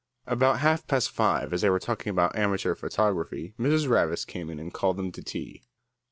[0.25, 3.87] About half past five, as they were talking about amateur photography, Mrs.
[3.87, 5.61] Ravis came in and called them to tea.